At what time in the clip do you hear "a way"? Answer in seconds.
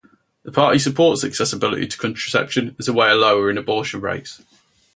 2.87-3.11